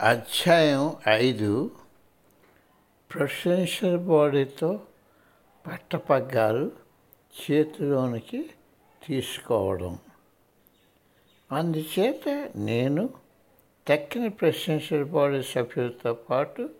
అధ్యాయం 0.00 0.96
ఐదు. 1.08 1.70
ప్రెసిడెన్షియల్ 3.14 3.98
బాడీతో 3.98 4.80
పట్టపగ్గాలు 5.66 6.72
చేతిలోనికి 7.40 8.50
తీసుకోవడం. 9.06 9.98
అందుచేత 11.52 12.50
నేను 12.56 13.10
తక్కిన 13.88 14.28
ప్రెసిడెన్షియల్ 14.28 15.04
బాడీ 15.04 15.42
సభ్యులతో 15.42 16.14
పాటు 16.14 16.70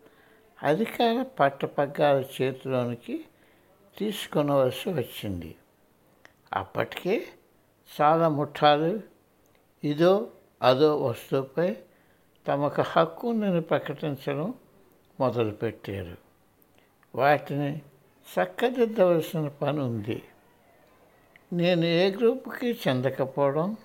అధికార 0.62 1.22
పట్టపగ్గాల 1.22 2.24
చేతిలోనికి 2.42 3.24
తీసుకునవలసి 3.98 4.90
వచ్చింది. 4.90 5.56
అప్పటికే 6.52 7.26
చాలా 8.00 8.28
ముఠాలు 8.28 9.00
ఇదో 9.84 10.30
అదో 10.62 10.96
వస్తువుపై 10.96 11.76
తమకు 12.48 12.82
హక్కు 12.82 13.28
ఉందని 13.28 13.60
ప్రకటించడం 13.60 14.54
మొదలుపెట్టారు. 15.20 16.16
వాటిని 17.14 17.82
చక్కదిద్దవలసిన 18.26 19.48
పని 19.48 19.80
ఉంది. 19.80 20.22
నేను 21.52 21.84
ఏ 21.84 22.10
గ్రూప్కి 22.10 22.78
చెందకపోవడం 22.88 23.76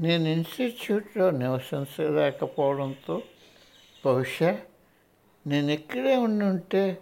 నేను 0.00 0.28
ఇన్స్టిట్యూట్లో 0.28 1.30
నివసించలేకపోవడంతో 1.30 3.22
బహుశా 4.06 4.58
నేను 5.46 5.70
ఇక్కడే 5.70 6.16
ఉండి 6.16 6.44
ఉంటే 6.44 6.98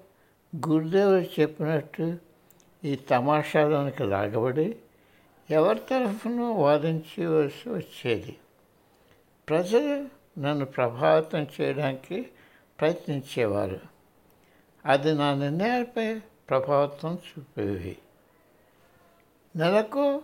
గురుదేవుడు 0.68 1.40
చెప్పినట్టు 1.40 2.18
ఈ 2.84 2.94
తమాషాలోనికి 2.94 4.04
లాగబడి 4.04 4.76
ఎవరి 5.50 5.78
తరఫున 5.78 6.40
వాదించవలసి 6.40 7.70
వచ్చేది. 7.70 8.36
ప్రజలు 9.48 10.17
నన్ను 10.38 10.64
ప్రభావితం 10.64 11.46
చేయడానికి 11.60 12.30
ప్రయత్నించేవారు. 12.80 13.80
అది 14.86 15.14
నా 15.14 15.34
నిర్ణయాలపై 15.34 16.20
ప్రభావితం 16.50 17.18
చూపేవి. 17.28 17.96
నెలకు 19.56 20.22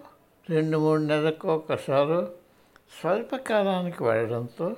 రెండు 0.50 0.78
మూడు 0.78 1.02
నెలలకు 1.02 1.48
ఒకసారి 1.48 2.26
స్వల్పకాలానికి 3.00 4.04
వెళ్ళడంతో 4.04 4.76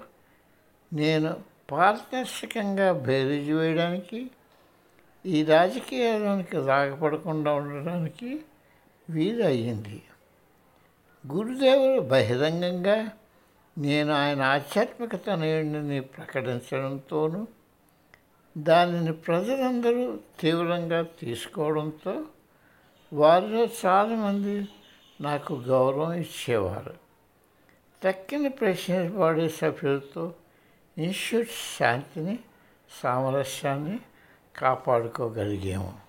నేను 0.93 1.37
పారదర్శకంగా 1.71 2.93
బేరీజు 2.93 3.55
వేయడానికి 3.55 4.31
ఈ 5.27 5.45
రాజకీయాల్లోనికి 5.45 6.57
రాగపడకుండా 6.67 7.53
ఉండడానికి 7.53 8.41
వీలు 9.11 9.43
అయ్యింది 9.43 10.03
గురుదేవుడు 11.27 12.03
బహిరంగంగా 12.03 13.11
నేను 13.79 14.13
ఆయన 14.13 14.43
ఆధ్యాత్మికతను 14.43 16.03
ప్రకటించడంతోనూ 16.03 17.47
దానిని 18.59 19.13
ప్రజలందరూ 19.13 20.19
తీవ్రంగా 20.41 21.03
తీసుకోవడంతో 21.03 22.23
వారిలో 23.13 23.69
చాలామంది 23.87 24.69
నాకు 25.21 25.55
గౌరవం 25.55 26.13
ఇచ్చేవారు. 26.13 26.95
తక్కిన 28.05 28.49
ప్రెసిడెంట్ 28.49 29.17
బాడీ 29.17 29.49
సభ్యులతో 29.49 30.35
ఇన్స్టిట్యూట్ 30.99 31.49
శాంతిని 31.79 32.39
సామరస్యాన్ని 33.03 33.99
కాపాడుకోగలిగాము. 34.57 36.06